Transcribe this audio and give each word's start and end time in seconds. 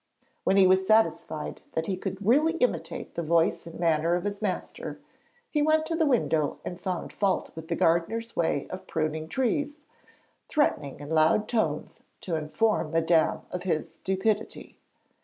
When 0.45 0.57
he 0.57 0.65
was 0.65 0.87
satisfied 0.87 1.61
that 1.73 1.85
he 1.85 1.95
could 1.95 2.25
really 2.25 2.53
imitate 2.53 3.13
the 3.13 3.21
voice 3.21 3.67
and 3.67 3.79
manner 3.79 4.15
of 4.15 4.23
his 4.23 4.41
master, 4.41 4.99
he 5.51 5.61
went 5.61 5.85
to 5.85 5.95
the 5.95 6.07
window 6.07 6.57
and 6.65 6.81
found 6.81 7.13
fault 7.13 7.51
with 7.53 7.67
the 7.67 7.75
gardener's 7.75 8.35
way 8.35 8.65
of 8.71 8.87
pruning 8.87 9.27
trees, 9.29 9.83
threatening 10.49 10.99
in 11.01 11.11
loud 11.11 11.47
tones 11.47 12.01
to 12.21 12.33
inform 12.33 12.89
Madame 12.89 13.41
of 13.51 13.61
his 13.61 13.93
stupidity. 13.93 14.79